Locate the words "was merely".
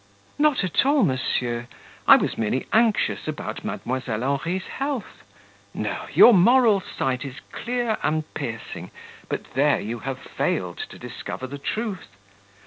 2.15-2.65